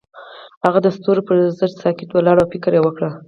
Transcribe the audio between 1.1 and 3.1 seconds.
پر څنډه ساکت ولاړ او فکر وکړ.